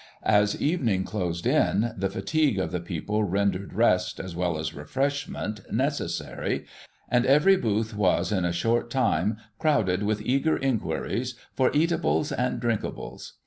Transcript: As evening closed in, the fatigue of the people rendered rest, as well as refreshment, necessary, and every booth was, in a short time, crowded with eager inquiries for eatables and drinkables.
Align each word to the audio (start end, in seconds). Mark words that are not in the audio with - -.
As 0.23 0.59
evening 0.59 1.03
closed 1.03 1.45
in, 1.45 1.93
the 1.95 2.09
fatigue 2.09 2.57
of 2.57 2.71
the 2.71 2.79
people 2.79 3.23
rendered 3.23 3.71
rest, 3.71 4.19
as 4.19 4.35
well 4.35 4.57
as 4.57 4.73
refreshment, 4.73 5.59
necessary, 5.71 6.65
and 7.07 7.23
every 7.23 7.55
booth 7.55 7.95
was, 7.95 8.31
in 8.31 8.43
a 8.43 8.51
short 8.51 8.89
time, 8.89 9.37
crowded 9.59 10.01
with 10.01 10.23
eager 10.25 10.57
inquiries 10.57 11.35
for 11.55 11.69
eatables 11.75 12.31
and 12.31 12.59
drinkables. 12.59 13.33